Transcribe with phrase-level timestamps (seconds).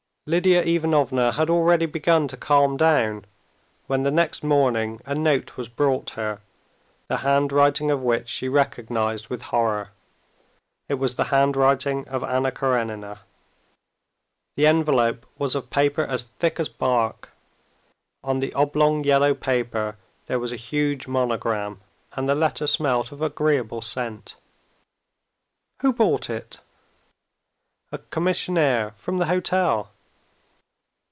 [0.27, 3.25] Lidia Ivanovna had already begun to calm down,
[3.87, 6.41] when the next morning a note was brought her,
[7.07, 9.89] the handwriting of which she recognized with horror.
[10.87, 13.21] It was the handwriting of Anna Karenina.
[14.53, 17.29] The envelope was of paper as thick as bark;
[18.23, 19.97] on the oblong yellow paper
[20.27, 21.81] there was a huge monogram,
[22.13, 24.35] and the letter smelt of agreeable scent.
[25.81, 26.59] "Who brought it?"
[27.91, 29.89] "A commissionaire from the hotel."